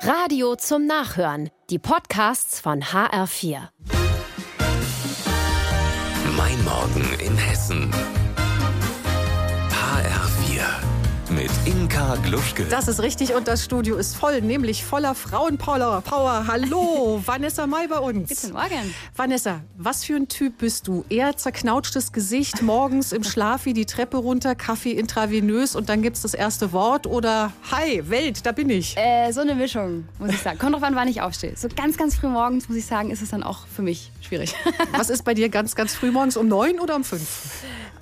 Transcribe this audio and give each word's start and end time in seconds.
Radio 0.00 0.56
zum 0.56 0.86
Nachhören. 0.86 1.50
Die 1.70 1.78
Podcasts 1.78 2.60
von 2.60 2.82
HR4. 2.82 3.68
Mein 6.36 6.64
Morgen 6.64 7.18
in 7.18 7.36
Hessen. 7.36 7.90
Inka 12.06 12.22
Gluschke. 12.22 12.64
Das 12.70 12.86
ist 12.86 13.00
richtig 13.00 13.34
und 13.34 13.48
das 13.48 13.64
Studio 13.64 13.96
ist 13.96 14.14
voll, 14.14 14.40
nämlich 14.40 14.84
voller 14.84 15.16
Frauenpower. 15.16 16.02
Power. 16.02 16.44
Hallo, 16.46 17.20
Vanessa 17.26 17.66
May 17.66 17.88
bei 17.88 17.98
uns. 17.98 18.28
Guten 18.28 18.52
Morgen. 18.52 18.94
Vanessa, 19.16 19.62
was 19.76 20.04
für 20.04 20.14
ein 20.14 20.28
Typ 20.28 20.58
bist 20.58 20.86
du? 20.86 21.04
Eher 21.08 21.36
zerknautschtes 21.36 22.12
Gesicht, 22.12 22.62
morgens 22.62 23.10
im 23.10 23.24
Schlaf 23.24 23.64
wie 23.64 23.72
die 23.72 23.86
Treppe 23.86 24.18
runter, 24.18 24.54
Kaffee 24.54 24.92
intravenös 24.92 25.74
und 25.74 25.88
dann 25.88 26.00
gibt 26.00 26.14
es 26.14 26.22
das 26.22 26.34
erste 26.34 26.70
Wort 26.72 27.08
oder 27.08 27.52
Hi, 27.72 28.08
Welt, 28.08 28.46
da 28.46 28.52
bin 28.52 28.70
ich. 28.70 28.96
Äh, 28.96 29.32
so 29.32 29.40
eine 29.40 29.56
Mischung, 29.56 30.06
muss 30.20 30.30
ich 30.30 30.40
sagen. 30.40 30.60
Kommt 30.60 30.74
drauf 30.74 30.84
an, 30.84 30.94
wann 30.94 31.08
ich 31.08 31.22
aufstehe. 31.22 31.54
So 31.56 31.66
ganz, 31.74 31.96
ganz 31.96 32.14
früh 32.14 32.28
morgens, 32.28 32.68
muss 32.68 32.78
ich 32.78 32.86
sagen, 32.86 33.10
ist 33.10 33.20
es 33.20 33.30
dann 33.30 33.42
auch 33.42 33.66
für 33.66 33.82
mich 33.82 34.12
schwierig. 34.20 34.54
Was 34.92 35.10
ist 35.10 35.24
bei 35.24 35.34
dir 35.34 35.48
ganz, 35.48 35.74
ganz 35.74 35.94
früh 35.94 36.12
morgens 36.12 36.36
um 36.36 36.46
neun 36.46 36.78
oder 36.78 36.94
um 36.94 37.02
fünf? 37.02 37.26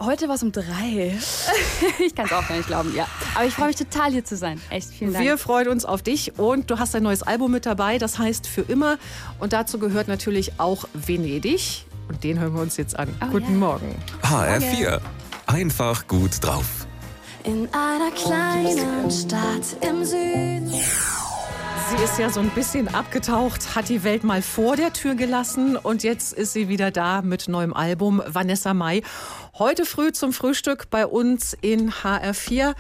Heute 0.01 0.29
war 0.29 0.35
es 0.35 0.43
um 0.43 0.53
drei. 0.53 1.17
ich 2.05 2.15
kann 2.15 2.27
es 2.27 2.33
auch 2.33 2.47
gar 2.47 2.57
nicht 2.57 2.67
glauben, 2.67 2.95
ja. 2.95 3.07
Aber 3.35 3.45
ich 3.45 3.55
freue 3.55 3.69
mich 3.69 3.77
total 3.77 4.11
hier 4.11 4.25
zu 4.25 4.37
sein. 4.37 4.61
Echt, 4.71 4.89
vielen 4.91 5.13
Dank. 5.13 5.25
Wir 5.25 5.39
freuen 5.39 5.69
uns 5.69 5.85
auf 5.85 6.03
dich 6.03 6.39
und 6.39 6.71
du 6.71 6.79
hast 6.79 6.95
ein 6.95 7.03
neues 7.03 7.23
Album 7.23 7.53
mit 7.53 7.67
dabei, 7.67 7.99
das 7.99 8.19
heißt 8.19 8.47
Für 8.47 8.63
immer. 8.63 8.99
Und 9.39 9.53
dazu 9.53 9.79
gehört 9.79 10.09
natürlich 10.09 10.59
auch 10.59 10.85
Venedig. 10.93 11.87
Und 12.09 12.23
den 12.23 12.39
hören 12.39 12.55
wir 12.55 12.61
uns 12.61 12.77
jetzt 12.77 12.99
an. 12.99 13.09
Oh, 13.23 13.27
Guten 13.31 13.53
ja. 13.53 13.59
Morgen. 13.59 13.95
HR4. 14.23 15.01
Einfach 15.47 16.07
gut 16.07 16.33
drauf. 16.43 16.87
In 17.45 17.69
einer 17.73 18.11
kleinen 18.11 19.11
Stadt 19.11 19.77
im 19.81 20.05
Süden. 20.05 20.73
Sie 21.91 22.03
ist 22.03 22.19
ja 22.19 22.31
so 22.31 22.41
ein 22.41 22.49
bisschen 22.51 22.89
abgetaucht, 22.89 23.75
hat 23.75 23.91
die 23.91 24.05
Welt 24.05 24.25
mal 24.25 24.41
vor 24.41 24.75
der 24.75 24.93
Tür 24.95 25.15
gelassen 25.15 25.77
und 25.77 26.03
jetzt 26.03 26.33
ist 26.33 26.55
sie 26.55 26.69
wieder 26.69 26.91
da 26.91 27.21
mit 27.21 27.47
neuem 27.47 27.75
Album 27.75 28.23
Vanessa 28.27 28.73
Mai. 28.73 29.03
Heute 29.59 29.85
früh 29.85 30.11
zum 30.11 30.33
Frühstück 30.33 30.89
bei 30.89 31.07
uns 31.07 31.55
in 31.61 31.93
HR4. 31.93 32.75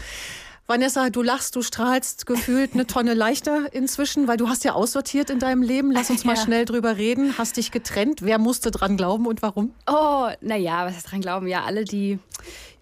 Vanessa, 0.66 1.10
du 1.10 1.22
lachst, 1.22 1.56
du 1.56 1.62
strahlst 1.62 2.24
gefühlt 2.24 2.72
eine 2.72 2.86
Tonne 2.86 3.12
leichter 3.12 3.72
inzwischen, 3.74 4.26
weil 4.28 4.38
du 4.38 4.48
hast 4.48 4.64
ja 4.64 4.72
aussortiert 4.72 5.28
in 5.28 5.38
deinem 5.38 5.60
Leben. 5.62 5.92
Lass 5.92 6.08
uns 6.08 6.24
mal 6.24 6.36
Ja. 6.36 6.42
schnell 6.42 6.64
drüber 6.64 6.96
reden. 6.96 7.36
Hast 7.36 7.58
dich 7.58 7.70
getrennt. 7.70 8.22
Wer 8.22 8.38
musste 8.38 8.70
dran 8.70 8.96
glauben 8.96 9.26
und 9.26 9.42
warum? 9.42 9.72
Oh, 9.86 10.28
naja, 10.40 10.86
was 10.86 10.94
heißt 10.96 11.12
dran 11.12 11.20
glauben? 11.20 11.46
Ja, 11.48 11.64
alle, 11.64 11.84
die 11.84 12.18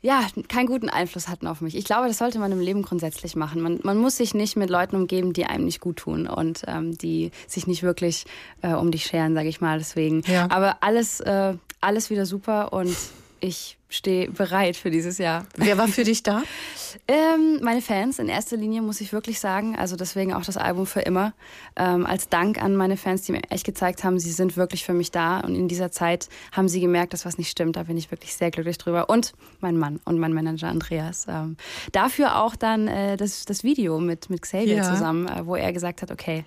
ja, 0.01 0.21
keinen 0.49 0.67
guten 0.67 0.89
Einfluss 0.91 1.27
hatten 1.29 1.47
auf 1.49 1.61
mich. 1.61 1.77
Ich 1.77 1.85
glaube, 1.85 2.07
das 2.09 2.19
sollte 2.19 2.39
man 2.39 2.51
im 2.53 2.61
Leben 2.61 2.83
grundsätzlich 2.83 3.35
machen. 3.37 3.61
Man, 3.63 3.81
man 3.83 3.99
muss 3.99 4.17
sich 4.17 4.33
nicht 4.35 4.57
mit 4.57 4.71
Leuten 4.71 4.95
umgeben, 4.97 5.33
die 5.33 5.47
einem 5.47 5.65
nicht 5.65 5.81
gut 5.81 5.97
tun 5.97 6.27
und 6.29 6.63
ähm, 6.69 6.97
die 6.99 7.31
sich 7.49 7.67
nicht 7.67 7.83
wirklich 7.83 8.27
äh, 8.63 8.75
um 8.75 8.91
dich 8.93 9.05
scheren, 9.05 9.35
sage 9.35 9.49
ich 9.49 9.61
mal. 9.61 9.79
Deswegen. 9.79 10.23
Ja. 10.27 10.49
Aber 10.51 10.79
alles, 10.83 11.21
äh, 11.21 11.55
alles 11.81 12.11
wieder 12.11 12.27
super 12.27 12.73
und 12.73 12.97
ich 13.41 13.77
stehe 13.93 14.31
bereit 14.31 14.77
für 14.77 14.91
dieses 14.91 15.19
Jahr. 15.19 15.47
Wer 15.57 15.79
war 15.79 15.89
für 15.89 16.05
dich 16.05 16.23
da? 16.23 16.43
Ähm, 17.09 17.59
meine 17.63 17.81
Fans 17.81 18.19
in 18.19 18.29
erster 18.29 18.59
Linie, 18.59 18.83
muss 18.83 19.01
ich 19.01 19.15
wirklich 19.15 19.41
sagen. 19.41 19.77
Also 19.79 19.97
deswegen 19.97 20.35
auch 20.35 20.45
das 20.45 20.59
Album 20.59 20.85
für 20.85 21.01
immer. 21.01 21.33
Ähm, 21.75 22.05
als 22.05 22.29
Dank 22.29 22.63
an 22.63 22.77
meine 22.77 22.99
Fans, 22.99 23.23
die 23.23 23.33
mir 23.33 23.41
echt 23.49 23.65
gezeigt 23.65 24.05
haben, 24.05 24.19
sie 24.19 24.31
sind 24.31 24.59
wirklich 24.59 24.85
für 24.85 24.93
mich 24.93 25.11
da. 25.11 25.41
Und 25.41 25.55
in 25.55 25.69
dieser 25.69 25.91
Zeit 25.91 26.29
haben 26.53 26.69
sie 26.69 26.81
gemerkt, 26.81 27.15
dass 27.15 27.25
was 27.25 27.39
nicht 27.39 27.49
stimmt. 27.49 27.77
Da 27.77 27.85
bin 27.85 27.97
ich 27.97 28.11
wirklich 28.11 28.35
sehr 28.35 28.51
glücklich 28.51 28.77
drüber. 28.77 29.09
Und 29.09 29.33
mein 29.61 29.79
Mann 29.79 30.01
und 30.05 30.19
mein 30.19 30.35
Manager 30.35 30.69
Andreas. 30.69 31.25
Ähm, 31.31 31.57
dafür 31.93 32.43
auch 32.43 32.57
dann 32.57 32.89
äh, 32.89 33.17
das, 33.17 33.47
das 33.47 33.65
Video 33.65 33.99
mit, 33.99 34.29
mit 34.29 34.43
Xavier 34.43 34.77
Ja. 34.77 34.83
zusammen, 34.83 35.27
äh, 35.29 35.47
wo 35.47 35.57
er 35.57 35.73
gesagt 35.73 36.03
hat, 36.03 36.11
okay, 36.11 36.45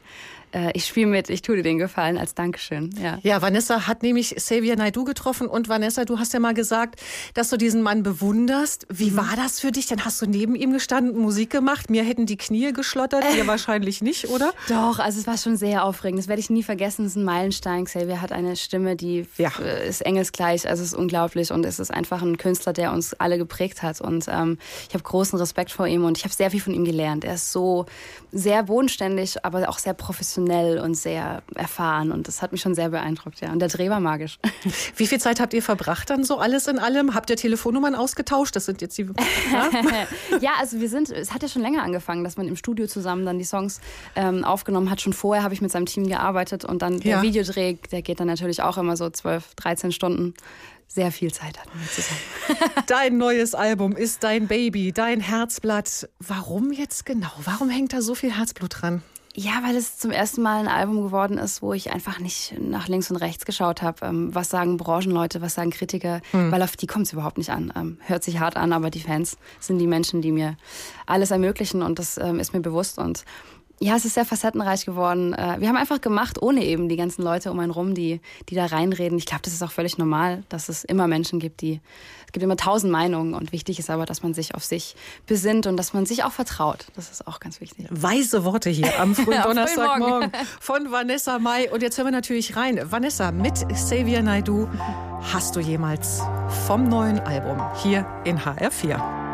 äh, 0.52 0.72
ich 0.74 0.86
spiele 0.86 1.08
mit, 1.08 1.30
ich 1.30 1.42
tue 1.42 1.56
dir 1.58 1.64
den 1.64 1.80
Gefallen 1.80 2.18
als 2.20 2.36
Dankeschön. 2.36 2.92
Ja. 3.02 3.18
Ja, 3.24 3.42
Vanessa 3.42 3.88
hat 3.88 4.04
nämlich 4.04 4.36
Xavier 4.36 4.76
Naidoo 4.76 5.04
getroffen 5.06 5.48
und 5.48 5.70
Vanessa, 5.70 6.06
du 6.06 6.20
hast 6.20 6.34
ja 6.34 6.40
mal 6.40 6.54
gesagt, 6.54 7.02
dass 7.36 7.50
du 7.50 7.58
diesen 7.58 7.84
Mann 7.84 8.02
bewunderst. 8.02 8.88
Wie 8.90 9.12
Mhm. 9.12 9.18
war 9.18 9.36
das 9.36 9.60
für 9.60 9.72
dich? 9.72 9.86
Dann 9.86 10.04
hast 10.04 10.20
du 10.22 10.26
neben 10.26 10.56
ihm 10.56 10.72
gestanden, 10.74 11.22
Musik 11.22 11.52
gemacht. 11.52 11.90
Mir 11.92 12.04
hätten 12.04 12.26
die 12.26 12.38
Knie 12.38 12.74
geschlottert, 12.74 13.24
dir 13.36 13.46
wahrscheinlich 13.46 14.02
nicht, 14.02 14.30
oder? 14.30 14.52
Doch, 14.70 14.98
also 15.00 15.20
es 15.20 15.28
war 15.28 15.38
schon 15.38 15.56
sehr 15.58 15.84
aufregend. 15.86 16.18
Das 16.20 16.28
werde 16.28 16.40
ich 16.40 16.50
nie 16.50 16.64
vergessen. 16.64 17.06
Es 17.06 17.12
ist 17.12 17.18
ein 17.18 17.24
Meilenstein. 17.26 17.86
Xavier 17.86 18.22
hat 18.22 18.32
eine 18.32 18.56
Stimme, 18.56 18.96
die 18.96 19.28
Ja. 19.38 19.52
äh, 19.62 19.88
ist 19.88 20.02
engelsgleich. 20.02 20.68
Also 20.68 20.82
es 20.82 20.90
ist 20.94 20.98
unglaublich 20.98 21.52
und 21.52 21.66
es 21.66 21.78
ist 21.80 21.92
einfach 21.94 22.22
ein 22.24 22.38
Künstler, 22.38 22.74
der 22.74 22.92
uns 22.92 23.14
alle 23.14 23.38
geprägt 23.38 23.84
hat. 23.84 24.02
Und 24.02 24.26
ähm, 24.30 24.58
ich 24.88 24.94
habe 24.96 25.04
großen 25.04 25.38
Respekt 25.38 25.72
vor 25.72 25.86
ihm 25.88 26.04
und 26.06 26.18
ich 26.18 26.24
habe 26.24 26.34
sehr 26.34 26.50
viel 26.50 26.62
von 26.62 26.74
ihm 26.74 26.86
gelernt. 26.86 27.26
Er 27.26 27.36
ist 27.36 27.52
so 27.52 27.86
sehr 28.32 28.64
bodenständig, 28.64 29.44
aber 29.46 29.68
auch 29.70 29.78
sehr 29.80 29.94
professionell 29.94 30.80
und 30.80 30.96
sehr 30.96 31.44
erfahren. 31.54 32.12
Und 32.14 32.28
das 32.30 32.42
hat 32.42 32.54
mich 32.54 32.62
schon 32.62 32.76
sehr 32.76 32.90
beeindruckt. 32.90 33.42
Ja. 33.42 33.52
Und 33.52 33.60
der 33.60 33.68
Dreh 33.70 33.90
war 33.90 34.00
magisch. 34.00 34.40
Wie 34.96 35.06
viel 35.08 35.20
Zeit 35.20 35.40
habt 35.42 35.54
ihr 35.54 35.62
verbracht 35.62 36.10
dann 36.10 36.24
so 36.24 36.38
alles 36.38 36.68
in 36.68 36.80
allem? 36.80 37.14
Habt 37.14 37.25
ihr 37.30 37.38
Telefonnummern 37.38 37.96
ausgetauscht? 37.96 38.56
Das 38.56 38.66
sind 38.66 38.82
jetzt 38.82 38.98
die. 38.98 39.08
Ja? 39.52 39.70
ja, 40.42 40.52
also 40.60 40.80
wir 40.80 40.90
sind, 40.90 41.10
es 41.10 41.34
hat 41.34 41.42
ja 41.42 41.48
schon 41.50 41.62
länger 41.62 41.84
angefangen, 41.84 42.24
dass 42.24 42.38
man 42.38 42.48
im 42.48 42.56
Studio 42.56 42.88
zusammen 42.88 43.26
dann 43.26 43.38
die 43.38 43.46
Songs 43.46 43.82
ähm, 44.16 44.44
aufgenommen 44.44 44.90
hat. 44.90 45.02
Schon 45.02 45.14
vorher 45.14 45.44
habe 45.44 45.54
ich 45.54 45.62
mit 45.62 45.72
seinem 45.72 45.86
Team 45.86 46.08
gearbeitet 46.08 46.66
und 46.66 46.82
dann 46.82 46.94
Ja. 47.00 47.16
der 47.16 47.22
Videodreh, 47.22 47.76
der 47.92 48.02
geht 48.02 48.20
dann 48.20 48.28
natürlich 48.28 48.62
auch 48.62 48.78
immer 48.78 48.98
so 48.98 49.10
12, 49.10 49.56
13 49.56 49.92
Stunden. 49.92 50.34
Sehr 50.88 51.12
viel 51.12 51.34
Zeit 51.34 51.60
hatten 51.60 51.72
wir 51.80 51.90
zusammen. 51.90 52.20
Dein 52.88 53.18
neues 53.18 53.56
Album 53.56 53.96
ist 53.96 54.24
dein 54.24 54.48
Baby, 54.48 54.92
dein 54.92 55.20
Herzblatt. 55.20 56.08
Warum 56.20 56.72
jetzt 56.72 57.06
genau? 57.06 57.32
Warum 57.44 57.70
hängt 57.70 57.92
da 57.94 58.02
so 58.02 58.14
viel 58.14 58.32
Herzblut 58.32 58.82
dran? 58.82 59.02
Ja, 59.38 59.62
weil 59.64 59.76
es 59.76 59.98
zum 59.98 60.12
ersten 60.12 60.42
Mal 60.42 60.62
ein 60.62 60.70
Album 60.70 61.04
geworden 61.04 61.38
ist, 61.38 61.62
wo 61.62 61.74
ich 61.74 61.92
einfach 61.92 62.20
nicht 62.20 62.56
nach 62.58 62.88
links 62.88 63.12
und 63.12 63.18
rechts 63.18 63.46
geschaut 63.46 63.82
habe. 63.82 64.06
Ähm, 64.06 64.34
was 64.34 64.50
sagen 64.50 64.78
Branchenleute, 64.78 65.42
was 65.42 65.56
sagen 65.56 65.72
Kritiker? 65.72 66.22
Weil 66.52 66.62
auf 66.62 66.78
die 66.78 66.88
kommt 66.88 67.08
es 67.08 67.14
überhaupt 67.14 67.38
nicht 67.38 67.50
an. 67.50 67.74
Ähm, 67.76 67.98
hört 68.06 68.24
sich 68.24 68.40
hart 68.40 68.56
an, 68.56 68.72
aber 68.72 68.90
die 68.90 69.02
Fans 69.02 69.38
sind 69.60 69.80
die 69.80 69.88
Menschen, 69.88 70.22
die 70.22 70.32
mir 70.32 70.56
alles 71.06 71.32
ermöglichen 71.32 71.82
und 71.82 72.00
das 72.00 72.18
ähm, 72.18 72.40
ist 72.40 72.54
mir 72.54 72.62
bewusst. 72.62 72.98
Und 72.98 73.26
ja, 73.80 73.96
es 73.96 74.06
ist 74.06 74.14
sehr 74.14 74.26
facettenreich 74.26 74.86
geworden. 74.86 75.34
Äh, 75.34 75.58
wir 75.60 75.68
haben 75.68 75.76
einfach 75.76 76.00
gemacht, 76.00 76.42
ohne 76.42 76.64
eben 76.64 76.88
die 76.88 76.96
ganzen 76.96 77.24
Leute 77.24 77.52
um 77.52 77.60
einen 77.60 77.72
rum, 77.72 77.94
die, 77.94 78.22
die 78.50 78.56
da 78.56 78.66
reinreden. 78.66 79.18
Ich 79.18 79.26
glaube, 79.26 79.42
das 79.44 79.54
ist 79.54 79.62
auch 79.64 79.72
völlig 79.72 79.98
normal, 79.98 80.44
dass 80.50 80.70
es 80.70 80.84
immer 80.84 81.08
Menschen 81.08 81.40
gibt, 81.40 81.62
die, 81.62 81.82
es 82.26 82.32
gibt 82.32 82.44
immer 82.44 82.56
tausend 82.56 82.92
Meinungen 82.92 83.34
und 83.34 83.52
wichtig 83.52 83.80
ist 83.80 83.90
aber, 83.90 84.06
dass 84.06 84.24
man 84.24 84.34
sich 84.34 84.56
auf 84.56 84.64
sich 84.64 84.96
besinnt 85.28 85.68
und 85.68 85.78
dass 85.78 85.94
man 85.94 86.06
sich 86.06 86.24
auch 86.24 86.32
vertraut. 86.32 86.86
Das 86.96 87.12
ist 87.12 87.28
auch 87.28 87.40
ganz 87.40 87.60
wichtig. 87.60 87.88
Weise 87.90 88.46
Worte 88.46 88.70
hier 88.70 89.00
am 89.00 89.14
frühen 89.16 89.42
Donnerstagmorgen 89.42 90.32
von 90.60 90.92
Vanessa 90.92 91.40
Mai. 91.40 91.70
Und 91.72 91.82
jetzt 91.82 91.98
hören 91.98 92.08
wir 92.08 92.12
natürlich 92.12 92.56
rein. 92.56 92.80
Vanessa 92.92 93.32
mit 93.32 93.68
Xavier 93.68 94.24
Naidoo. 94.24 94.68
Hast 95.34 95.56
du 95.56 95.60
jemals 95.60 96.22
vom 96.68 96.88
neuen 96.88 97.20
Album 97.20 97.62
hier 97.82 98.06
in 98.24 98.40
HR4? 98.40 99.25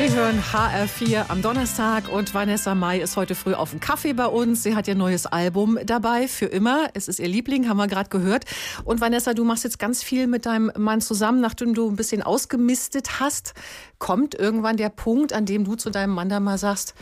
Sie 0.00 0.16
hören 0.16 0.40
HR4 0.40 1.26
am 1.28 1.42
Donnerstag 1.42 2.08
und 2.08 2.32
Vanessa 2.32 2.74
Mai 2.74 3.00
ist 3.00 3.18
heute 3.18 3.34
früh 3.34 3.52
auf 3.52 3.70
dem 3.70 3.80
Kaffee 3.80 4.14
bei 4.14 4.24
uns. 4.24 4.62
Sie 4.62 4.74
hat 4.74 4.88
ihr 4.88 4.94
neues 4.94 5.26
Album 5.26 5.78
dabei, 5.84 6.26
für 6.26 6.46
immer. 6.46 6.88
Es 6.94 7.06
ist 7.06 7.18
ihr 7.20 7.28
Liebling, 7.28 7.68
haben 7.68 7.76
wir 7.76 7.86
gerade 7.86 8.08
gehört. 8.08 8.46
Und 8.84 9.02
Vanessa, 9.02 9.34
du 9.34 9.44
machst 9.44 9.64
jetzt 9.64 9.78
ganz 9.78 10.02
viel 10.02 10.26
mit 10.26 10.46
deinem 10.46 10.72
Mann 10.78 11.02
zusammen, 11.02 11.42
nachdem 11.42 11.74
du 11.74 11.86
ein 11.90 11.96
bisschen 11.96 12.22
ausgemistet 12.22 13.20
hast. 13.20 13.52
Kommt 13.98 14.34
irgendwann 14.34 14.78
der 14.78 14.88
Punkt, 14.88 15.34
an 15.34 15.44
dem 15.44 15.64
du 15.64 15.74
zu 15.74 15.90
deinem 15.90 16.14
Mann 16.14 16.30
da 16.30 16.40
mal 16.40 16.56
sagst, 16.56 16.94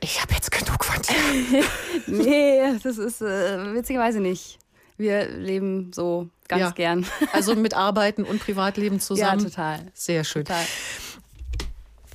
ich 0.00 0.22
habe 0.22 0.32
jetzt 0.34 0.52
genug 0.52 0.84
von 0.84 1.02
dir. 1.02 1.64
Nee, 2.06 2.60
das 2.80 2.98
ist 2.98 3.22
äh, 3.22 3.74
witzigerweise 3.74 4.20
nicht. 4.20 4.58
Wir 4.96 5.28
leben 5.28 5.90
so 5.92 6.28
ganz 6.46 6.60
Ja. 6.60 6.70
gern. 6.70 7.06
Also 7.32 7.56
mit 7.56 7.74
Arbeiten 7.74 8.22
und 8.22 8.38
Privatleben 8.40 9.00
zusammen. 9.00 9.40
Ja, 9.40 9.48
total. 9.48 9.80
Sehr 9.94 10.22
schön. 10.22 10.44
Total. 10.44 10.64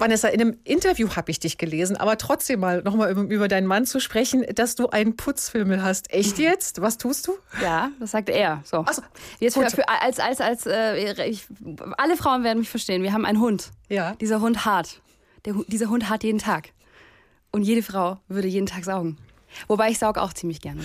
Vanessa, 0.02 0.28
in 0.30 0.42
einem 0.42 0.58
Interview 0.64 1.08
habe 1.16 1.30
ich 1.30 1.40
dich 1.40 1.60
gelesen, 1.60 1.96
aber 1.96 2.18
trotzdem 2.18 2.60
mal 2.60 2.82
nochmal 2.82 3.12
über, 3.12 3.22
über 3.22 3.48
deinen 3.48 3.68
Mann 3.68 3.86
zu 3.86 4.00
sprechen, 4.00 4.44
dass 4.56 4.76
du 4.76 4.90
einen 4.90 5.16
Putzfimmel 5.16 5.84
hast. 5.84 6.12
Echt 6.12 6.40
jetzt? 6.40 6.82
Was 6.82 6.98
tust 6.98 7.28
du? 7.28 7.34
Ja, 7.62 7.92
das 8.00 8.12
sagt 8.12 8.30
er. 8.30 8.62
So. 8.66 8.84
So, 8.92 9.04
Jetzt 9.40 9.54
für, 9.54 9.70
für, 9.70 9.88
als, 9.88 10.20
als, 10.20 10.42
als, 10.42 10.66
äh, 10.66 11.30
ich, 11.30 11.46
alle 11.98 12.18
Frauen 12.18 12.44
werden 12.44 12.60
mich 12.60 12.70
verstehen. 12.70 13.04
Wir 13.04 13.14
haben 13.14 13.26
einen 13.26 13.40
Hund. 13.40 13.70
Ja. 13.90 14.16
Dieser 14.16 14.42
Hund 14.42 14.66
hart. 14.66 15.02
Der, 15.46 15.54
dieser 15.68 15.90
Hund 15.90 16.10
hart 16.10 16.24
jeden 16.24 16.40
Tag. 16.40 16.70
Und 17.52 17.62
jede 17.62 17.84
Frau 17.84 18.18
würde 18.28 18.48
jeden 18.48 18.66
Tag 18.66 18.84
saugen. 18.84 19.18
Wobei 19.68 19.90
ich 19.90 20.00
saug 20.00 20.18
auch 20.18 20.34
ziemlich 20.34 20.62
gerne. 20.62 20.82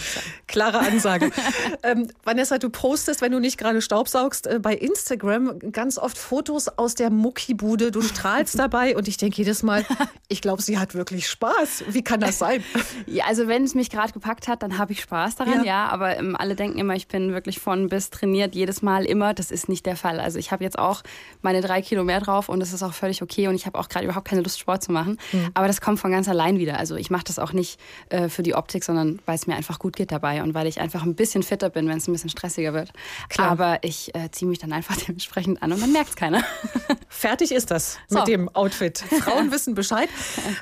Klare 0.46 0.78
Ansage. 0.78 1.30
ähm, 1.82 2.08
Vanessa, 2.24 2.58
du 2.58 2.70
postest, 2.70 3.20
wenn 3.20 3.32
du 3.32 3.40
nicht 3.40 3.58
gerade 3.58 3.82
staubsaugst, 3.82 4.46
äh, 4.46 4.58
bei 4.60 4.74
Instagram 4.74 5.58
ganz 5.72 5.98
oft 5.98 6.18
Fotos 6.18 6.68
aus 6.68 6.94
der 6.94 7.10
Muckibude. 7.10 7.90
Du 7.90 8.02
strahlst 8.02 8.58
dabei 8.58 8.96
und 8.96 9.08
ich 9.08 9.16
denke 9.16 9.36
jedes 9.36 9.62
Mal, 9.62 9.84
ich 10.28 10.40
glaube, 10.40 10.62
sie 10.62 10.78
hat 10.78 10.94
wirklich 10.94 11.28
Spaß. 11.28 11.84
Wie 11.88 12.02
kann 12.02 12.20
das 12.20 12.38
sein? 12.38 12.62
Ja, 13.06 13.24
also 13.26 13.46
wenn 13.46 13.64
es 13.64 13.74
mich 13.74 13.90
gerade 13.90 14.12
gepackt 14.12 14.48
hat, 14.48 14.62
dann 14.62 14.78
habe 14.78 14.92
ich 14.92 15.00
Spaß 15.00 15.36
daran, 15.36 15.58
ja. 15.58 15.64
ja 15.64 15.88
aber 15.88 16.16
ähm, 16.16 16.34
alle 16.36 16.56
denken 16.56 16.78
immer, 16.78 16.94
ich 16.94 17.08
bin 17.08 17.32
wirklich 17.32 17.60
von 17.60 17.88
bis 17.88 18.10
trainiert, 18.10 18.54
jedes 18.54 18.82
Mal 18.82 19.04
immer. 19.04 19.34
Das 19.34 19.50
ist 19.50 19.68
nicht 19.68 19.86
der 19.86 19.96
Fall. 19.96 20.18
Also 20.18 20.38
ich 20.38 20.50
habe 20.50 20.64
jetzt 20.64 20.78
auch 20.78 21.02
meine 21.42 21.60
drei 21.60 21.82
Kilo 21.82 22.04
mehr 22.04 22.20
drauf 22.20 22.48
und 22.48 22.60
das 22.60 22.72
ist 22.72 22.82
auch 22.82 22.94
völlig 22.94 23.22
okay 23.22 23.48
und 23.48 23.54
ich 23.54 23.66
habe 23.66 23.78
auch 23.78 23.88
gerade 23.88 24.04
überhaupt 24.04 24.28
keine 24.28 24.42
Lust, 24.42 24.58
Sport 24.58 24.82
zu 24.82 24.92
machen. 24.92 25.18
Mhm. 25.32 25.50
Aber 25.54 25.66
das 25.66 25.80
kommt 25.80 26.00
von 26.00 26.10
ganz 26.10 26.28
allein 26.28 26.58
wieder. 26.58 26.78
Also 26.78 26.96
ich 26.96 27.10
mache 27.10 27.24
das 27.24 27.38
auch 27.38 27.52
nicht 27.52 27.78
äh, 28.08 28.28
für 28.28 28.42
die 28.42 28.54
Optik, 28.56 28.84
sondern 28.84 29.20
weil 29.26 29.36
es 29.36 29.46
mir 29.46 29.56
einfach 29.56 29.78
gut 29.78 29.96
geht 29.96 30.12
dabei 30.12 30.42
und 30.42 30.54
weil 30.54 30.66
ich 30.66 30.80
einfach 30.80 31.02
ein 31.02 31.14
bisschen 31.14 31.42
fitter 31.42 31.70
bin, 31.70 31.88
wenn 31.88 31.98
es 31.98 32.08
ein 32.08 32.12
bisschen 32.12 32.30
stressiger 32.30 32.72
wird. 32.72 32.92
Klar. 33.28 33.50
Aber 33.50 33.78
ich 33.82 34.14
äh, 34.14 34.30
ziehe 34.30 34.48
mich 34.48 34.58
dann 34.58 34.72
einfach 34.72 34.96
dementsprechend 35.06 35.62
an 35.62 35.72
und 35.72 35.80
dann 35.80 35.92
merkt 35.92 36.10
es 36.10 36.16
keiner. 36.16 36.42
Fertig 37.08 37.52
ist 37.52 37.70
das 37.70 37.98
so. 38.08 38.18
mit 38.18 38.28
dem 38.28 38.48
Outfit. 38.54 38.98
Frauen 39.20 39.50
wissen 39.50 39.74
Bescheid. 39.74 40.08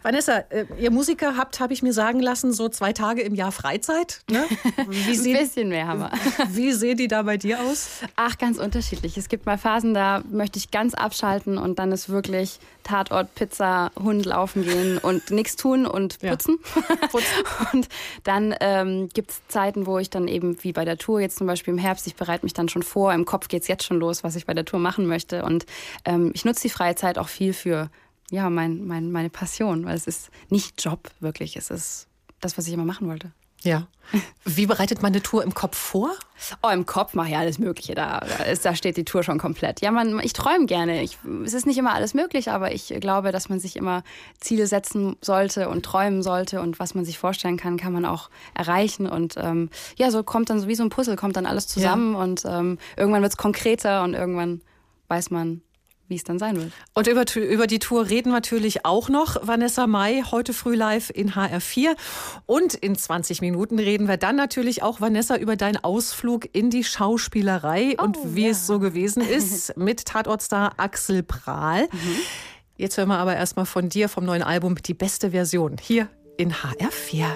Vanessa, 0.02 0.38
äh, 0.50 0.67
ihr 0.79 0.91
Musiker 0.91 1.37
habt, 1.37 1.61
habe 1.61 1.73
ich 1.73 1.82
mir 1.82 1.93
sagen 1.93 2.20
lassen, 2.20 2.52
so 2.52 2.69
zwei 2.69 2.93
Tage 2.93 3.23
im 3.23 3.35
Jahr 3.35 3.52
Freizeit. 3.52 4.20
Ne? 4.31 4.44
Wie 4.88 5.32
ein 5.32 5.38
bisschen 5.38 5.69
mehr 5.69 5.87
haben 5.87 6.00
wir. 6.00 6.12
Wie 6.50 6.73
sehen 6.73 6.97
die 6.97 7.08
da 7.08 7.23
bei 7.23 7.37
dir 7.37 7.61
aus? 7.61 8.00
Ach, 8.17 8.38
ganz 8.38 8.58
unterschiedlich. 8.58 9.17
Es 9.17 9.29
gibt 9.29 9.47
mal 9.47 9.58
Phasen, 9.58 9.94
da 9.94 10.23
möchte 10.31 10.58
ich 10.58 10.70
ganz 10.70 10.94
abschalten 10.94 11.58
und 11.58 11.79
dann 11.79 11.93
ist 11.93 12.08
wirklich 12.08 12.58
Tatort, 12.85 13.35
Pizza, 13.35 13.90
Hund 13.99 14.26
laufen 14.26 14.62
gehen 14.62 14.99
und 14.99 15.31
nichts 15.31 15.56
tun 15.56 15.87
und 15.87 16.20
putzen. 16.20 16.58
Ja. 16.75 17.06
putzen. 17.08 17.26
und 17.73 17.83
dann 18.22 18.54
ähm, 18.60 19.08
gibt 19.08 19.31
es 19.31 19.46
Zeiten, 19.48 19.86
wo 19.86 19.98
ich 19.98 20.10
dann 20.10 20.28
eben, 20.28 20.62
wie 20.62 20.72
bei 20.72 20.84
der 20.84 20.98
Tour 20.98 21.20
jetzt 21.20 21.36
zum 21.36 21.46
Beispiel 21.46 21.72
im 21.75 21.78
Herbst, 21.78 22.06
ich 22.06 22.16
bereite 22.16 22.44
mich 22.44 22.54
dann 22.54 22.69
schon 22.69 22.82
vor, 22.82 23.12
im 23.12 23.25
Kopf 23.25 23.48
geht 23.48 23.62
es 23.62 23.69
jetzt 23.69 23.84
schon 23.84 23.98
los, 23.98 24.25
was 24.25 24.36
ich 24.36 24.46
bei 24.46 24.54
der 24.54 24.64
Tour 24.64 24.81
machen 24.81 25.06
möchte. 25.06 25.44
Und 25.44 25.66
ähm, 26.04 26.32
ich 26.34 26.44
nutze 26.44 26.62
die 26.62 26.70
freie 26.70 26.94
Zeit 26.94 27.19
auch 27.19 27.28
viel 27.28 27.52
für 27.52 27.90
ja, 28.31 28.50
mein, 28.50 28.86
mein, 28.86 29.12
meine 29.12 29.31
Passion, 29.31 29.84
weil 29.84 29.96
es 29.96 30.06
ist 30.06 30.31
nicht 30.48 30.82
Job 30.82 31.10
wirklich, 31.20 31.56
es 31.56 31.70
ist 31.70 32.08
das, 32.40 32.58
was 32.58 32.66
ich 32.66 32.72
immer 32.72 32.84
machen 32.84 33.08
wollte. 33.08 33.32
Ja. 33.64 33.88
Wie 34.44 34.66
bereitet 34.66 35.02
man 35.02 35.12
eine 35.12 35.22
Tour 35.22 35.43
im 35.43 35.55
Kopf 35.55 35.76
vor? 35.76 36.12
Oh, 36.62 36.69
im 36.69 36.84
Kopf 36.84 37.14
mache 37.14 37.31
ich 37.31 37.37
alles 37.37 37.58
Mögliche. 37.58 37.94
Da, 37.94 38.19
ist, 38.19 38.64
da 38.64 38.76
steht 38.76 38.96
die 38.96 39.05
Tour 39.05 39.22
schon 39.22 39.38
komplett. 39.38 39.81
Ja, 39.81 39.90
man, 39.90 40.20
ich 40.20 40.34
träume 40.34 40.66
gerne. 40.66 41.02
Ich, 41.02 41.19
es 41.44 41.55
ist 41.55 41.66
nicht 41.66 41.78
immer 41.78 41.94
alles 41.94 42.14
möglich, 42.14 42.50
aber 42.50 42.72
ich 42.72 42.94
glaube, 43.00 43.32
dass 43.32 43.49
man 43.49 43.58
sich 43.58 43.76
immer 43.76 44.05
Ziele 44.38 44.66
setzen 44.66 45.16
sollte 45.20 45.69
und 45.69 45.84
träumen 45.84 46.22
sollte 46.22 46.61
und 46.61 46.78
was 46.78 46.94
man 46.94 47.05
sich 47.05 47.19
vorstellen 47.19 47.56
kann, 47.56 47.78
kann 47.78 47.93
man 47.93 48.05
auch 48.05 48.28
erreichen. 48.52 49.06
Und 49.06 49.37
ähm, 49.38 49.70
ja, 49.96 50.11
so 50.11 50.22
kommt 50.22 50.50
dann 50.50 50.61
so 50.61 50.69
wie 50.69 50.75
so 50.75 50.84
ein 50.84 50.90
Puzzle, 50.90 51.16
kommt 51.16 51.37
dann 51.37 51.46
alles 51.46 51.66
zusammen 51.66 52.12
ja. 52.12 52.20
und 52.20 52.44
ähm, 52.44 52.78
irgendwann 52.96 53.22
wird 53.22 53.32
es 53.32 53.38
konkreter 53.38 54.05
und 54.05 54.14
irgendwann 54.14 54.61
weiß 55.08 55.31
man, 55.31 55.62
wie 56.08 56.16
es 56.16 56.24
dann 56.24 56.38
sein 56.38 56.56
wird. 56.56 56.72
Und 56.92 57.06
über, 57.06 57.24
über 57.36 57.66
die 57.66 57.78
Tour 57.78 58.08
reden 58.08 58.30
wir 58.30 58.34
natürlich 58.34 58.84
auch 58.84 59.08
noch. 59.08 59.46
Vanessa 59.46 59.86
Mai, 59.86 60.22
heute 60.30 60.52
früh 60.52 60.74
live 60.74 61.10
in 61.10 61.32
HR4. 61.32 61.96
Und 62.46 62.74
in 62.74 62.96
20 62.96 63.40
Minuten 63.40 63.78
reden 63.78 64.08
wir 64.08 64.16
dann 64.16 64.36
natürlich 64.36 64.82
auch, 64.82 65.00
Vanessa, 65.00 65.36
über 65.36 65.56
deinen 65.56 65.82
Ausflug 65.82 66.48
in 66.52 66.70
die 66.70 66.84
Schauspielerei 66.84 67.96
oh, 67.98 68.04
und 68.04 68.18
wie 68.34 68.44
ja. 68.44 68.50
es 68.50 68.66
so 68.66 68.78
gewesen 68.78 69.22
ist 69.28 69.76
mit 69.76 70.04
Tatortstar 70.04 70.74
Axel 70.76 71.22
Prahl. 71.22 71.84
Mhm. 71.84 72.16
Jetzt 72.76 72.98
hören 72.98 73.08
wir 73.08 73.18
aber 73.18 73.36
erstmal 73.36 73.66
von 73.66 73.88
dir 73.88 74.08
vom 74.08 74.24
neuen 74.24 74.42
Album 74.42 74.74
die 74.82 74.94
beste 74.94 75.30
Version 75.30 75.76
hier 75.80 76.08
in 76.36 76.52
HR4. 76.52 77.26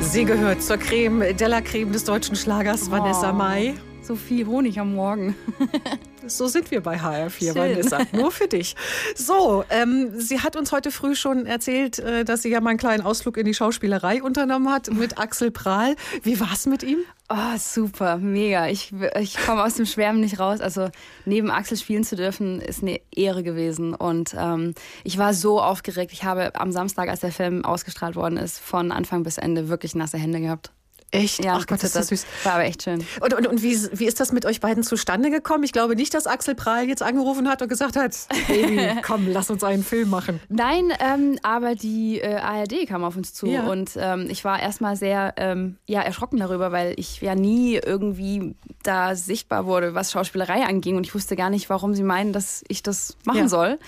Sie 0.00 0.24
gehört 0.24 0.62
zur 0.62 0.76
Creme 0.76 1.34
de 1.34 1.48
la 1.48 1.60
Creme 1.60 1.92
des 1.92 2.04
deutschen 2.04 2.36
Schlagers, 2.36 2.88
oh. 2.88 2.90
Vanessa 2.92 3.32
Mai. 3.32 3.74
So 4.06 4.14
viel 4.14 4.46
Honig 4.46 4.78
am 4.78 4.94
Morgen. 4.94 5.34
so 6.28 6.46
sind 6.46 6.70
wir 6.70 6.80
bei 6.80 6.96
HR4, 6.96 7.38
Schön. 7.40 7.54
Vanessa. 7.56 7.98
Nur 8.12 8.30
für 8.30 8.46
dich. 8.46 8.76
So, 9.16 9.64
ähm, 9.68 10.20
sie 10.20 10.38
hat 10.38 10.54
uns 10.54 10.70
heute 10.70 10.92
früh 10.92 11.16
schon 11.16 11.44
erzählt, 11.44 11.98
äh, 11.98 12.24
dass 12.24 12.42
sie 12.42 12.50
ja 12.50 12.60
mal 12.60 12.70
einen 12.70 12.78
kleinen 12.78 13.02
Ausflug 13.02 13.36
in 13.36 13.46
die 13.46 13.52
Schauspielerei 13.52 14.22
unternommen 14.22 14.70
hat 14.70 14.92
mit 14.92 15.18
Axel 15.18 15.50
Prahl. 15.50 15.96
Wie 16.22 16.38
war 16.38 16.52
es 16.52 16.66
mit 16.66 16.84
ihm? 16.84 16.98
Oh, 17.28 17.58
super, 17.58 18.18
mega. 18.18 18.68
Ich, 18.68 18.94
ich 19.18 19.36
komme 19.44 19.64
aus 19.64 19.74
dem 19.74 19.86
Schwärmen 19.86 20.20
nicht 20.20 20.38
raus. 20.38 20.60
Also 20.60 20.88
neben 21.24 21.50
Axel 21.50 21.76
spielen 21.76 22.04
zu 22.04 22.14
dürfen, 22.14 22.60
ist 22.60 22.82
eine 22.82 23.00
Ehre 23.10 23.42
gewesen. 23.42 23.92
Und 23.92 24.36
ähm, 24.38 24.74
ich 25.02 25.18
war 25.18 25.34
so 25.34 25.60
aufgeregt. 25.60 26.12
Ich 26.12 26.22
habe 26.22 26.54
am 26.54 26.70
Samstag, 26.70 27.08
als 27.08 27.20
der 27.20 27.32
Film 27.32 27.64
ausgestrahlt 27.64 28.14
worden 28.14 28.36
ist, 28.36 28.60
von 28.60 28.92
Anfang 28.92 29.24
bis 29.24 29.36
Ende 29.36 29.68
wirklich 29.68 29.96
nasse 29.96 30.16
Hände 30.16 30.40
gehabt. 30.40 30.70
Echt? 31.12 31.44
Ja, 31.44 31.56
Ach 31.60 31.66
Gott, 31.66 31.82
das 31.82 31.94
ist 31.94 32.08
süß. 32.08 32.26
War 32.42 32.54
aber 32.54 32.64
echt 32.64 32.82
schön. 32.82 33.06
Und, 33.20 33.32
und, 33.32 33.46
und 33.46 33.62
wie, 33.62 33.76
wie 33.92 34.06
ist 34.06 34.18
das 34.18 34.32
mit 34.32 34.44
euch 34.44 34.60
beiden 34.60 34.82
zustande 34.82 35.30
gekommen? 35.30 35.62
Ich 35.62 35.72
glaube 35.72 35.94
nicht, 35.94 36.12
dass 36.14 36.26
Axel 36.26 36.54
Prahl 36.56 36.88
jetzt 36.88 37.02
angerufen 37.02 37.48
hat 37.48 37.62
und 37.62 37.68
gesagt 37.68 37.96
hat, 37.96 38.16
Baby, 38.48 39.00
komm, 39.02 39.28
lass 39.28 39.48
uns 39.48 39.62
einen 39.62 39.84
Film 39.84 40.10
machen. 40.10 40.40
Nein, 40.48 40.92
ähm, 41.00 41.38
aber 41.42 41.76
die 41.76 42.20
äh, 42.20 42.36
ARD 42.36 42.88
kam 42.88 43.04
auf 43.04 43.16
uns 43.16 43.32
zu 43.32 43.46
ja. 43.46 43.66
und 43.66 43.92
ähm, 43.96 44.26
ich 44.28 44.44
war 44.44 44.60
erstmal 44.60 44.96
sehr 44.96 45.34
ähm, 45.36 45.76
ja, 45.86 46.02
erschrocken 46.02 46.38
darüber, 46.38 46.72
weil 46.72 46.94
ich 46.96 47.20
ja 47.20 47.34
nie 47.36 47.76
irgendwie 47.76 48.54
da 48.82 49.14
sichtbar 49.14 49.66
wurde, 49.66 49.94
was 49.94 50.10
Schauspielerei 50.12 50.64
anging 50.64 50.96
und 50.96 51.06
ich 51.06 51.14
wusste 51.14 51.36
gar 51.36 51.50
nicht, 51.50 51.70
warum 51.70 51.94
sie 51.94 52.02
meinen, 52.02 52.32
dass 52.32 52.64
ich 52.68 52.82
das 52.82 53.16
machen 53.24 53.40
ja. 53.40 53.48
soll. 53.48 53.78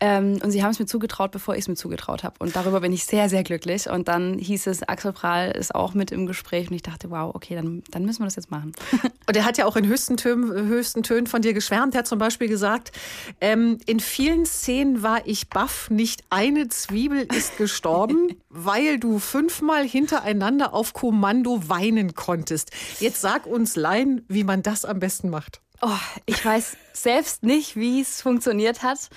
Ähm, 0.00 0.40
und 0.42 0.50
sie 0.50 0.62
haben 0.62 0.70
es 0.70 0.78
mir 0.78 0.86
zugetraut, 0.86 1.30
bevor 1.30 1.54
ich 1.54 1.60
es 1.60 1.68
mir 1.68 1.76
zugetraut 1.76 2.24
habe. 2.24 2.34
Und 2.38 2.56
darüber 2.56 2.80
bin 2.80 2.92
ich 2.92 3.04
sehr, 3.04 3.28
sehr 3.28 3.44
glücklich. 3.44 3.88
Und 3.88 4.08
dann 4.08 4.38
hieß 4.38 4.66
es, 4.66 4.82
Axel 4.82 5.12
Prahl 5.12 5.50
ist 5.50 5.74
auch 5.74 5.94
mit 5.94 6.10
im 6.10 6.26
Gespräch 6.26 6.61
und 6.70 6.76
ich 6.76 6.82
dachte, 6.82 7.10
wow, 7.10 7.34
okay, 7.34 7.54
dann, 7.54 7.82
dann 7.90 8.04
müssen 8.04 8.20
wir 8.20 8.26
das 8.26 8.36
jetzt 8.36 8.50
machen. 8.50 8.72
Und 9.26 9.36
er 9.36 9.44
hat 9.44 9.56
ja 9.56 9.66
auch 9.66 9.76
in 9.76 9.86
höchsten 9.86 10.16
Tönen, 10.16 10.52
höchsten 10.52 11.02
Tönen 11.02 11.26
von 11.26 11.42
dir 11.42 11.54
geschwärmt. 11.54 11.94
Er 11.94 12.00
hat 12.00 12.06
zum 12.06 12.18
Beispiel 12.18 12.48
gesagt, 12.48 12.92
ähm, 13.40 13.78
in 13.86 14.00
vielen 14.00 14.46
Szenen 14.46 15.02
war 15.02 15.26
ich 15.26 15.48
baff, 15.48 15.90
nicht 15.90 16.24
eine 16.30 16.68
Zwiebel 16.68 17.26
ist 17.34 17.56
gestorben, 17.56 18.36
weil 18.48 18.98
du 18.98 19.18
fünfmal 19.18 19.86
hintereinander 19.86 20.74
auf 20.74 20.92
Kommando 20.92 21.68
weinen 21.68 22.14
konntest. 22.14 22.70
Jetzt 23.00 23.20
sag 23.20 23.46
uns 23.46 23.76
Laien, 23.76 24.24
wie 24.28 24.44
man 24.44 24.62
das 24.62 24.84
am 24.84 24.98
besten 24.98 25.30
macht. 25.30 25.60
Oh, 25.84 25.90
ich 26.26 26.44
weiß 26.44 26.76
selbst 26.92 27.42
nicht, 27.42 27.74
wie 27.74 28.00
es 28.00 28.22
funktioniert 28.22 28.84
hat. 28.84 29.10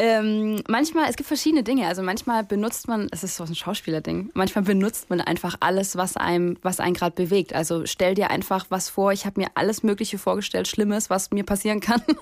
Ähm, 0.00 0.62
manchmal, 0.68 1.08
es 1.08 1.14
gibt 1.14 1.28
verschiedene 1.28 1.62
Dinge. 1.62 1.86
Also 1.86 2.02
manchmal 2.02 2.42
benutzt 2.42 2.88
man, 2.88 3.06
es 3.12 3.22
ist 3.22 3.36
so 3.36 3.44
ein 3.44 3.54
Schauspielerding, 3.54 4.30
manchmal 4.34 4.64
benutzt 4.64 5.10
man 5.10 5.20
einfach 5.20 5.56
alles, 5.60 5.96
was 5.96 6.16
einem, 6.16 6.56
was 6.62 6.80
einen 6.80 6.94
gerade 6.94 7.14
bewegt. 7.14 7.52
Also 7.52 7.86
stell 7.86 8.16
dir 8.16 8.30
einfach 8.30 8.66
was 8.68 8.88
vor. 8.88 9.12
Ich 9.12 9.26
habe 9.26 9.40
mir 9.40 9.48
alles 9.54 9.84
Mögliche 9.84 10.18
vorgestellt, 10.18 10.66
Schlimmes, 10.66 11.08
was 11.08 11.30
mir 11.30 11.44
passieren 11.44 11.80
kann. 11.80 12.02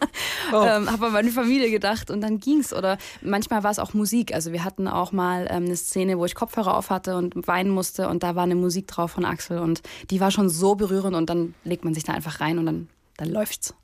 Oh. 0.52 0.62
ähm, 0.64 0.88
habe 0.90 1.06
an 1.06 1.12
meine 1.12 1.31
Familie 1.31 1.70
gedacht 1.70 2.08
und 2.08 2.20
dann 2.20 2.38
ging's. 2.38 2.72
Oder 2.72 2.99
manchmal 3.20 3.64
war 3.64 3.70
es 3.72 3.81
auch 3.81 3.94
Musik. 3.94 4.32
Also 4.32 4.52
wir 4.52 4.62
hatten 4.62 4.87
auch 4.87 5.10
mal 5.10 5.49
ähm, 5.50 5.64
eine 5.64 5.76
Szene, 5.76 6.19
wo 6.19 6.25
ich 6.25 6.37
Kopfhörer 6.37 6.76
auf 6.76 6.90
hatte 6.90 7.16
und 7.16 7.49
weinen 7.49 7.70
musste 7.70 8.08
und 8.08 8.22
da 8.22 8.37
war 8.37 8.44
eine 8.44 8.54
Musik 8.54 8.87
drauf 8.87 9.12
von 9.12 9.25
Axel 9.25 9.58
und 9.58 9.82
die 10.10 10.20
war 10.20 10.31
schon 10.31 10.49
so 10.49 10.76
berührend 10.76 11.16
und 11.16 11.28
dann 11.28 11.54
legt 11.64 11.84
man 11.84 11.94
sich 11.94 12.04
da 12.04 12.12
einfach 12.12 12.40
rein 12.40 12.58
und 12.58 12.66
dann 12.66 12.88
dann 13.16 13.28
läuft's. 13.28 13.74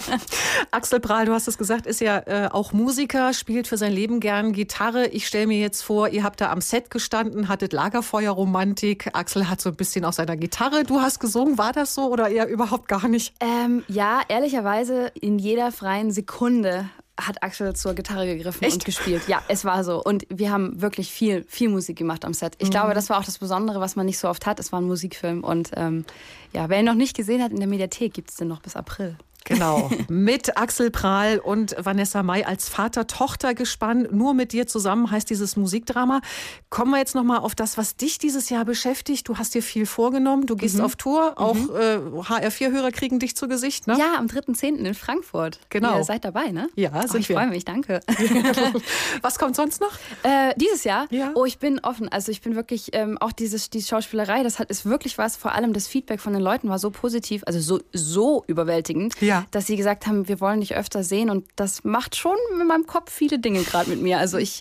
Axel 0.70 1.00
Prahl, 1.00 1.24
du 1.26 1.32
hast 1.32 1.48
es 1.48 1.56
gesagt, 1.56 1.86
ist 1.86 2.00
ja 2.00 2.18
äh, 2.26 2.48
auch 2.50 2.72
Musiker, 2.72 3.32
spielt 3.32 3.66
für 3.66 3.78
sein 3.78 3.92
Leben 3.92 4.20
gern 4.20 4.52
Gitarre. 4.52 5.06
Ich 5.08 5.26
stelle 5.26 5.46
mir 5.46 5.58
jetzt 5.58 5.82
vor, 5.82 6.08
ihr 6.08 6.22
habt 6.22 6.40
da 6.40 6.50
am 6.50 6.60
Set 6.60 6.90
gestanden, 6.90 7.48
hattet 7.48 7.72
Lagerfeuerromantik. 7.72 9.10
Axel 9.14 9.48
hat 9.48 9.60
so 9.60 9.70
ein 9.70 9.76
bisschen 9.76 10.04
aus 10.04 10.16
seiner 10.16 10.36
Gitarre. 10.36 10.84
Du 10.84 11.00
hast 11.00 11.18
gesungen, 11.18 11.56
war 11.56 11.72
das 11.72 11.94
so 11.94 12.10
oder 12.10 12.28
eher 12.28 12.48
überhaupt 12.48 12.88
gar 12.88 13.08
nicht? 13.08 13.34
Ähm, 13.40 13.84
ja, 13.88 14.20
ehrlicherweise 14.28 15.12
in 15.14 15.38
jeder 15.38 15.72
freien 15.72 16.10
Sekunde 16.10 16.90
hat 17.18 17.42
Axel 17.42 17.74
zur 17.74 17.94
Gitarre 17.94 18.26
gegriffen 18.26 18.62
Echt? 18.62 18.74
und 18.74 18.84
gespielt. 18.84 19.22
Ja, 19.26 19.42
es 19.48 19.64
war 19.64 19.84
so. 19.84 20.02
Und 20.02 20.24
wir 20.30 20.50
haben 20.50 20.80
wirklich 20.80 21.10
viel, 21.10 21.44
viel 21.48 21.68
Musik 21.68 21.98
gemacht 21.98 22.24
am 22.24 22.32
Set. 22.32 22.54
Ich 22.58 22.68
mhm. 22.68 22.72
glaube, 22.72 22.94
das 22.94 23.10
war 23.10 23.18
auch 23.18 23.24
das 23.24 23.38
Besondere, 23.38 23.80
was 23.80 23.96
man 23.96 24.06
nicht 24.06 24.18
so 24.18 24.28
oft 24.28 24.46
hat. 24.46 24.60
Es 24.60 24.72
war 24.72 24.80
ein 24.80 24.86
Musikfilm. 24.86 25.42
Und 25.42 25.70
ähm, 25.74 26.04
ja, 26.52 26.68
wer 26.68 26.78
ihn 26.78 26.84
noch 26.84 26.94
nicht 26.94 27.16
gesehen 27.16 27.42
hat, 27.42 27.50
in 27.50 27.58
der 27.58 27.68
Mediathek 27.68 28.14
gibt 28.14 28.30
es 28.30 28.36
den 28.36 28.48
noch 28.48 28.60
bis 28.60 28.76
April. 28.76 29.16
Genau. 29.48 29.90
Mit 30.08 30.58
Axel 30.58 30.90
Prahl 30.90 31.38
und 31.38 31.74
Vanessa 31.78 32.22
May 32.22 32.44
als 32.44 32.68
Vater-Tochter 32.68 33.54
gespannt. 33.54 34.12
Nur 34.12 34.34
mit 34.34 34.52
dir 34.52 34.66
zusammen 34.66 35.10
heißt 35.10 35.30
dieses 35.30 35.56
Musikdrama. 35.56 36.20
Kommen 36.68 36.90
wir 36.90 36.98
jetzt 36.98 37.14
nochmal 37.14 37.38
auf 37.38 37.54
das, 37.54 37.78
was 37.78 37.96
dich 37.96 38.18
dieses 38.18 38.50
Jahr 38.50 38.66
beschäftigt. 38.66 39.26
Du 39.28 39.38
hast 39.38 39.54
dir 39.54 39.62
viel 39.62 39.86
vorgenommen. 39.86 40.46
Du 40.46 40.54
gehst 40.54 40.76
mhm. 40.76 40.84
auf 40.84 40.96
Tour. 40.96 41.32
Auch 41.36 41.54
mhm. 41.54 41.70
äh, 41.74 41.96
HR4-Hörer 42.20 42.90
kriegen 42.90 43.18
dich 43.18 43.36
zu 43.36 43.48
Gesicht, 43.48 43.86
ne? 43.86 43.96
Ja, 43.98 44.18
am 44.18 44.26
3.10. 44.26 44.76
in 44.76 44.94
Frankfurt. 44.94 45.60
Genau. 45.70 45.96
Ihr 45.96 46.04
seid 46.04 46.24
dabei, 46.24 46.48
ne? 46.48 46.68
Ja, 46.74 46.90
sind 47.02 47.14
oh, 47.14 47.16
ich 47.16 47.28
wir. 47.28 47.36
Ich 47.36 47.42
freue 47.42 47.48
mich, 47.48 47.64
danke. 47.64 48.00
was 49.22 49.38
kommt 49.38 49.56
sonst 49.56 49.80
noch? 49.80 49.92
Äh, 50.24 50.52
dieses 50.56 50.84
Jahr? 50.84 51.06
Ja. 51.10 51.32
Oh, 51.34 51.46
ich 51.46 51.58
bin 51.58 51.80
offen. 51.80 52.08
Also 52.08 52.30
ich 52.32 52.42
bin 52.42 52.54
wirklich, 52.54 52.90
ähm, 52.92 53.16
auch 53.18 53.32
dieses, 53.32 53.70
die 53.70 53.80
Schauspielerei, 53.80 54.42
das 54.42 54.58
hat, 54.58 54.68
ist 54.68 54.84
wirklich 54.84 55.16
was. 55.16 55.36
Vor 55.36 55.52
allem 55.52 55.72
das 55.72 55.88
Feedback 55.88 56.20
von 56.20 56.34
den 56.34 56.42
Leuten 56.42 56.68
war 56.68 56.78
so 56.78 56.90
positiv, 56.90 57.42
also 57.46 57.60
so, 57.60 57.80
so 57.92 58.44
überwältigend. 58.46 59.14
Ja 59.20 59.37
dass 59.50 59.66
sie 59.66 59.76
gesagt 59.76 60.06
haben, 60.06 60.28
wir 60.28 60.40
wollen 60.40 60.60
dich 60.60 60.76
öfter 60.76 61.02
sehen. 61.04 61.30
Und 61.30 61.46
das 61.56 61.84
macht 61.84 62.16
schon 62.16 62.36
in 62.60 62.66
meinem 62.66 62.86
Kopf 62.86 63.12
viele 63.12 63.38
Dinge 63.38 63.62
gerade 63.62 63.90
mit 63.90 64.02
mir. 64.02 64.18
Also 64.18 64.38
ich 64.38 64.60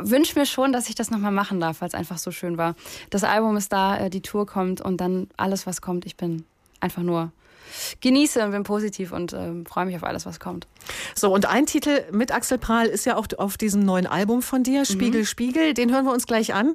wünsche 0.00 0.38
mir 0.38 0.46
schon, 0.46 0.72
dass 0.72 0.88
ich 0.88 0.94
das 0.94 1.10
nochmal 1.10 1.32
machen 1.32 1.60
darf, 1.60 1.80
weil 1.80 1.88
es 1.88 1.94
einfach 1.94 2.18
so 2.18 2.30
schön 2.30 2.56
war. 2.58 2.74
Das 3.10 3.24
Album 3.24 3.56
ist 3.56 3.72
da, 3.72 3.98
äh, 3.98 4.10
die 4.10 4.22
Tour 4.22 4.46
kommt 4.46 4.80
und 4.80 5.00
dann 5.00 5.28
alles, 5.36 5.66
was 5.66 5.80
kommt. 5.80 6.06
Ich 6.06 6.16
bin 6.16 6.44
einfach 6.80 7.02
nur 7.02 7.32
genieße 8.00 8.44
und 8.44 8.50
bin 8.50 8.62
positiv 8.64 9.12
und 9.12 9.32
äh, 9.32 9.64
freue 9.64 9.86
mich 9.86 9.96
auf 9.96 10.04
alles, 10.04 10.26
was 10.26 10.40
kommt. 10.40 10.66
So, 11.14 11.32
und 11.32 11.46
ein 11.46 11.66
Titel 11.66 12.04
mit 12.10 12.32
Axel 12.32 12.58
Prahl 12.58 12.86
ist 12.86 13.06
ja 13.06 13.16
auch 13.16 13.26
auf 13.38 13.56
diesem 13.56 13.84
neuen 13.84 14.06
Album 14.06 14.42
von 14.42 14.62
dir, 14.62 14.84
Spiegel, 14.84 15.22
mhm. 15.22 15.26
Spiegel. 15.26 15.74
Den 15.74 15.92
hören 15.92 16.04
wir 16.04 16.12
uns 16.12 16.26
gleich 16.26 16.54
an. 16.54 16.74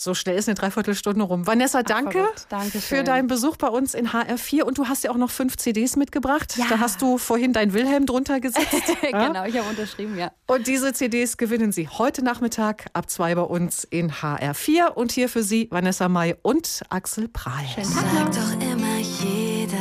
So 0.00 0.14
schnell 0.14 0.38
ist 0.38 0.48
eine 0.48 0.54
Dreiviertelstunde 0.54 1.24
rum. 1.24 1.44
Vanessa, 1.44 1.82
danke 1.82 2.24
Ach, 2.50 2.66
für 2.70 3.02
deinen 3.02 3.26
Besuch 3.26 3.56
bei 3.56 3.66
uns 3.66 3.94
in 3.94 4.10
HR4. 4.10 4.62
Und 4.62 4.78
du 4.78 4.86
hast 4.86 5.02
ja 5.02 5.10
auch 5.10 5.16
noch 5.16 5.30
fünf 5.30 5.56
CDs 5.56 5.96
mitgebracht. 5.96 6.56
Ja. 6.56 6.66
Da 6.70 6.78
hast 6.78 7.02
du 7.02 7.18
vorhin 7.18 7.52
dein 7.52 7.72
Wilhelm 7.72 8.06
drunter 8.06 8.38
gesetzt. 8.38 8.68
genau, 9.02 9.44
ich 9.44 9.58
habe 9.58 9.68
unterschrieben, 9.68 10.16
ja. 10.16 10.30
Und 10.46 10.68
diese 10.68 10.92
CDs 10.92 11.36
gewinnen 11.36 11.72
Sie 11.72 11.88
heute 11.88 12.22
Nachmittag 12.22 12.86
ab 12.92 13.10
zwei 13.10 13.34
bei 13.34 13.42
uns 13.42 13.82
in 13.82 14.12
HR4. 14.12 14.92
Und 14.92 15.10
hier 15.10 15.28
für 15.28 15.42
Sie 15.42 15.66
Vanessa 15.72 16.08
May 16.08 16.36
und 16.42 16.82
Axel 16.90 17.26
Prahl. 17.26 17.66
Schönen 17.66 17.92
Tag 17.92 18.32
Sag 18.32 18.60
doch 18.60 18.64
immer 18.64 18.98
jeder, 18.98 19.78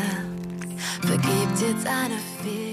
vergibt 1.01 1.61
jetzt 1.61 1.85
eine 1.85 2.17
Fehler. 2.41 2.66